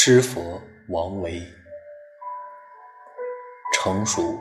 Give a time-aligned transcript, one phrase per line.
[0.00, 1.42] 诗佛王维，
[3.74, 4.38] 成熟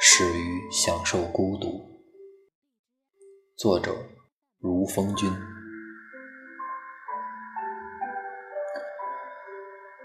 [0.00, 1.82] 始于享受孤独。
[3.56, 3.92] 作者：
[4.60, 5.28] 如风君。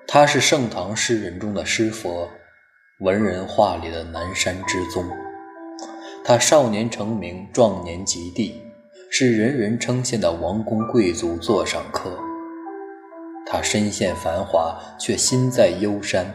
[0.07, 2.27] 他是盛唐诗人中的诗佛，
[3.01, 5.07] 文人画里的南山之宗。
[6.25, 8.59] 他少年成名，壮年及第，
[9.11, 12.19] 是人人称羡的王公贵族座上客。
[13.49, 16.25] 他身陷繁华，却心在幽山，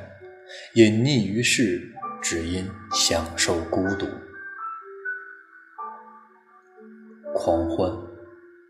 [0.74, 1.80] 隐匿于世，
[2.22, 4.06] 只因享受孤独。
[7.34, 7.90] 狂欢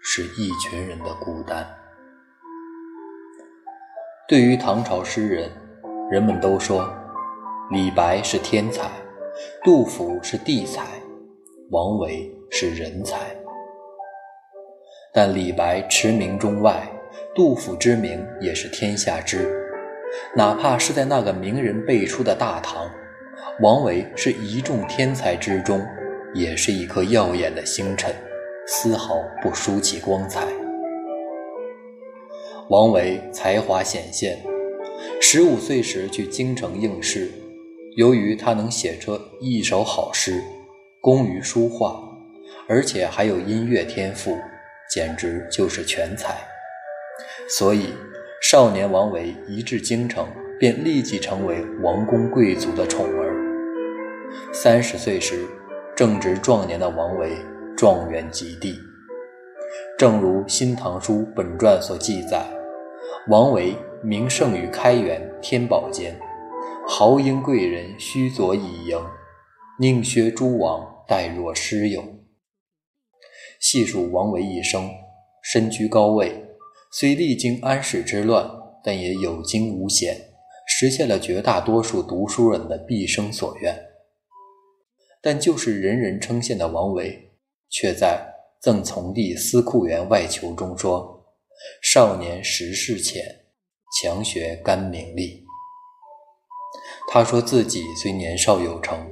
[0.01, 1.65] 是一群人的孤单。
[4.27, 5.51] 对于唐朝诗人，
[6.11, 6.93] 人们都说
[7.71, 8.91] 李白是天才，
[9.63, 11.01] 杜甫是地才，
[11.71, 13.37] 王维是人才。
[15.13, 16.89] 但李白驰名中外。
[17.35, 19.51] 杜甫之名也是天下知，
[20.37, 22.91] 哪怕是在那个名人辈出的大唐，
[23.61, 25.83] 王维是一众天才之中，
[26.35, 28.15] 也是一颗耀眼的星辰，
[28.67, 30.47] 丝毫不输其光彩。
[32.69, 34.39] 王维才华显现，
[35.19, 37.31] 十五岁时去京城应试，
[37.97, 40.43] 由于他能写出一首好诗，
[41.01, 41.99] 工于书画，
[42.69, 44.37] 而且还有音乐天赋，
[44.91, 46.37] 简直就是全才。
[47.59, 47.93] 所以，
[48.41, 50.27] 少年王维一至京城，
[50.59, 53.37] 便立即成为王公贵族的宠儿。
[54.55, 55.45] 三十岁时，
[55.95, 57.37] 正值壮年的王维
[57.77, 58.75] 状元及第。
[59.99, 62.43] 正如《新唐书·本传》所记载，
[63.29, 66.19] 王维名盛于开元、天宝间，
[66.89, 68.99] 豪英贵人须佐以迎，
[69.79, 72.03] 宁薛诸王待若师友。
[73.61, 74.89] 细数王维一生，
[75.43, 76.49] 身居高位。
[76.95, 78.47] 虽历经安史之乱，
[78.85, 80.15] 但也有惊无险，
[80.69, 83.75] 实现了绝大多数读书人的毕生所愿。
[85.23, 87.33] 但就是人人称羡的王维，
[87.71, 91.25] 却在《赠从弟司库员外求》中说
[91.83, 93.25] ：“少年识事浅，
[94.03, 95.43] 强学干名利。”
[97.11, 99.11] 他说自己虽年少有成，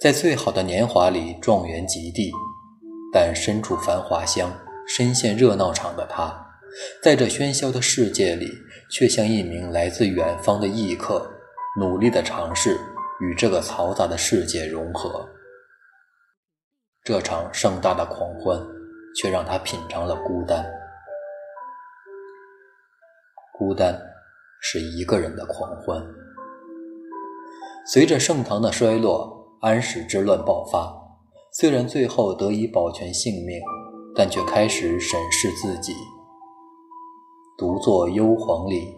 [0.00, 2.32] 在最好的年华里状元及第，
[3.12, 6.48] 但身处繁华乡，深陷热闹场的他。
[7.02, 8.50] 在这喧嚣的世界里，
[8.90, 11.30] 却像一名来自远方的异客，
[11.78, 12.78] 努力地尝试
[13.20, 15.28] 与这个嘈杂的世界融合。
[17.04, 18.60] 这场盛大的狂欢，
[19.16, 20.64] 却让他品尝了孤单。
[23.52, 24.00] 孤单
[24.60, 26.02] 是一个人的狂欢。
[27.84, 30.92] 随着盛唐的衰落，安史之乱爆发，
[31.52, 33.60] 虽然最后得以保全性命，
[34.14, 35.92] 但却开始审视自己。
[37.62, 38.92] 独坐幽篁里，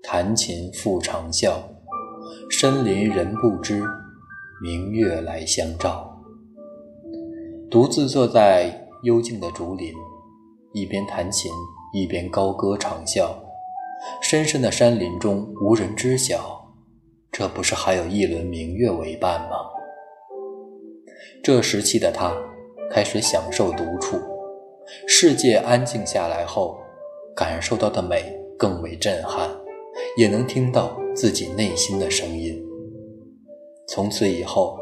[0.00, 1.54] 弹琴复长啸。
[2.48, 3.82] 深林人不知，
[4.62, 6.16] 明月来相照。
[7.68, 9.92] 独自坐在幽静的竹林，
[10.72, 11.50] 一边弹琴，
[11.92, 13.28] 一边高歌长啸。
[14.22, 16.64] 深深的山林中无人知晓，
[17.32, 19.56] 这不是还有一轮明月为伴吗？
[21.42, 22.32] 这时期的他
[22.88, 24.16] 开始享受独处，
[25.08, 26.85] 世界安静下来后。
[27.36, 29.50] 感受到的美更为震撼，
[30.16, 32.58] 也能听到自己内心的声音。
[33.86, 34.78] 从此以后，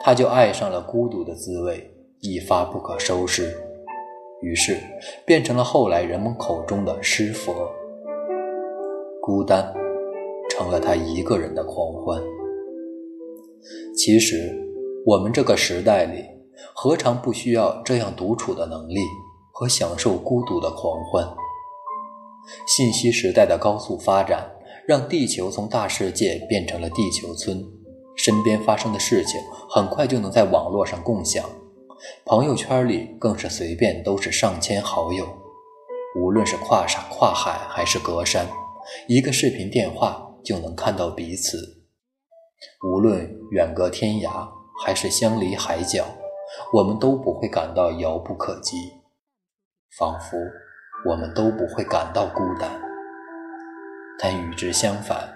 [0.00, 3.54] 他就爱上了孤独的滋味，一发不可收拾，
[4.40, 4.78] 于是
[5.26, 7.70] 变成了后来人们口中的诗佛。
[9.20, 9.70] 孤单
[10.48, 12.22] 成了他一个人的狂欢。
[13.94, 14.50] 其实，
[15.04, 16.24] 我们这个时代里，
[16.74, 19.00] 何尝不需要这样独处的能力
[19.52, 21.28] 和享受孤独的狂欢？
[22.66, 24.50] 信息时代的高速发展，
[24.86, 27.64] 让地球从大世界变成了地球村。
[28.16, 31.48] 身边发生的事情很快就能在网络上共享，
[32.24, 35.26] 朋友圈里更是随便都是上千好友。
[36.20, 38.48] 无论是跨山跨海还是隔山，
[39.06, 41.84] 一个视频电话就能看到彼此。
[42.84, 44.48] 无论远隔天涯
[44.82, 46.04] 还是相离海角，
[46.72, 48.76] 我们都不会感到遥不可及，
[49.96, 50.36] 仿佛。
[51.04, 52.68] 我们都不会感到孤单，
[54.18, 55.28] 但与之相反，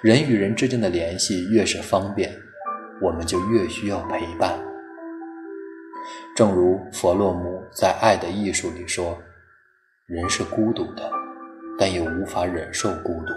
[0.00, 2.34] 人与人之间的联系越是方便，
[3.00, 4.58] 我们就越需要陪伴。
[6.34, 9.18] 正如弗洛姆在《爱的艺术》里说
[10.08, 11.10] ：“人是孤独的，
[11.78, 13.34] 但又无法忍受孤独。”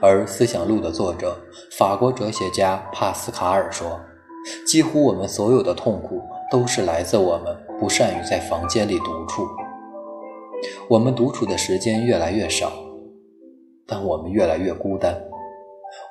[0.00, 1.36] 而《思想录》的作者
[1.76, 4.00] 法国哲学家帕斯卡尔说
[4.64, 9.44] ：“几乎我们所有的痛苦，都是来自我们不善于在房间里独处。”
[10.88, 12.72] 我们独处的时间越来越少，
[13.86, 15.20] 但我们越来越孤单。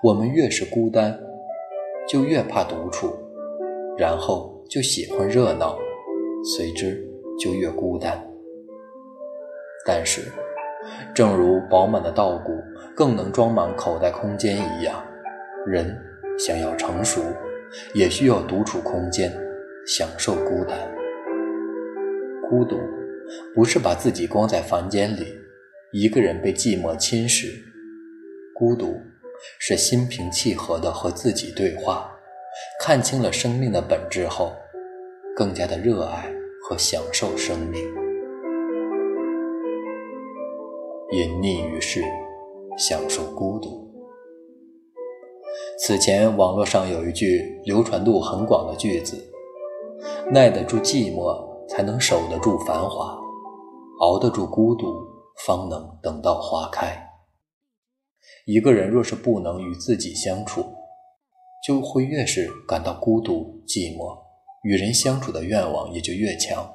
[0.02, 1.20] 我们越是孤单，
[2.08, 3.14] 就越怕独处，
[3.98, 5.78] 然后就喜欢热闹，
[6.56, 7.06] 随之
[7.40, 8.26] 就越孤单。
[9.86, 10.32] 但是，
[11.14, 12.52] 正如饱满的稻谷
[12.96, 15.04] 更能装满口袋空间一样，
[15.66, 15.96] 人
[16.40, 17.22] 想要成熟，
[17.94, 19.32] 也需要独处空间，
[19.86, 20.78] 享受孤单。
[22.50, 22.78] 孤独
[23.54, 25.26] 不是把自己关在房间里，
[25.92, 27.48] 一个人被寂寞侵蚀。
[28.54, 28.96] 孤独。
[29.60, 32.10] 是心平气和的和自己对话，
[32.80, 34.54] 看清了生命的本质后，
[35.36, 36.34] 更加的热爱
[36.64, 37.84] 和享受生命。
[41.12, 42.02] 隐匿于世，
[42.78, 43.94] 享受孤独。
[45.78, 49.22] 此前网络上有一句流传度很广的句子
[50.32, 51.46] ：“耐得住寂寞，
[51.76, 53.20] 才能守得住繁华；
[54.00, 54.86] 熬得住孤独，
[55.46, 57.06] 方能等到花开。”
[58.48, 60.66] 一个人若是不能与自己相处，
[61.68, 64.18] 就会越是感到孤独寂寞，
[64.64, 66.66] 与人相处的愿望也就越强。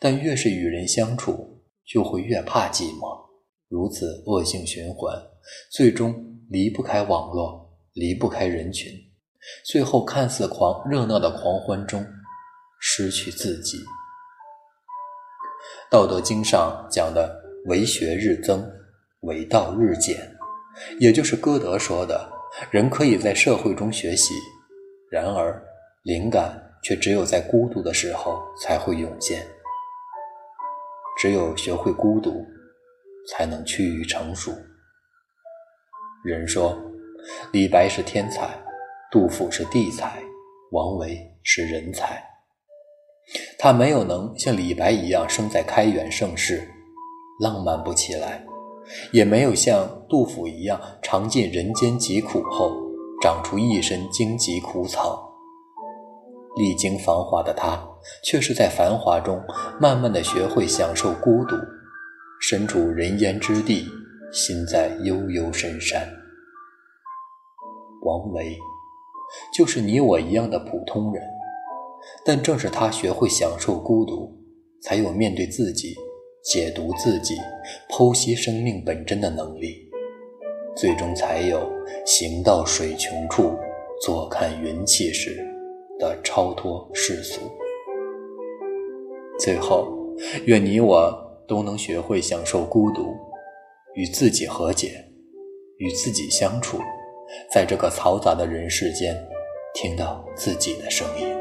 [0.00, 3.24] 但越是与人相处，就会越怕寂寞，
[3.68, 5.14] 如此恶性循环，
[5.70, 6.12] 最终
[6.50, 8.92] 离不开网络，离不开人群，
[9.64, 12.04] 最后看似狂热闹的狂欢中，
[12.80, 13.76] 失去自己。
[15.90, 18.64] 《道德经》上讲的“为学日增，
[19.20, 20.16] 为道日减”。
[21.00, 22.30] 也就是歌德说的，
[22.70, 24.34] 人可以在社会中学习，
[25.10, 25.60] 然而
[26.04, 29.44] 灵感却只有在孤独的时候才会涌现。
[31.18, 32.46] 只有学会孤独，
[33.28, 34.52] 才能趋于成熟。
[36.24, 36.78] 人说，
[37.52, 38.56] 李白是天才，
[39.10, 40.22] 杜甫是地才，
[40.70, 42.22] 王维是人才。
[43.58, 46.68] 他没有能像李白一样生在开元盛世，
[47.40, 48.44] 浪漫不起来。
[49.12, 52.72] 也没有像杜甫一样尝尽人间疾苦后
[53.20, 55.28] 长出一身荆棘苦草。
[56.56, 57.78] 历经繁华的他，
[58.24, 59.38] 却是在繁华中
[59.78, 61.56] 慢慢的学会享受孤独，
[62.40, 63.86] 身处人烟之地，
[64.32, 66.08] 心在悠悠深山。
[68.02, 68.56] 王维，
[69.52, 71.22] 就是你我一样的普通人，
[72.24, 74.30] 但正是他学会享受孤独，
[74.82, 75.94] 才有面对自己。
[76.40, 77.34] 解读自己、
[77.90, 79.90] 剖析生命本真的能力，
[80.74, 81.70] 最终才有
[82.06, 83.52] 行到水穷处，
[84.00, 85.44] 坐看云起时
[85.98, 87.40] 的超脱世俗。
[89.38, 89.88] 最后，
[90.46, 91.12] 愿你我
[91.46, 93.14] 都能学会享受孤独，
[93.94, 95.04] 与自己和解，
[95.78, 96.78] 与自己相处，
[97.52, 99.14] 在这个嘈杂的人世间，
[99.74, 101.37] 听到自己的声音。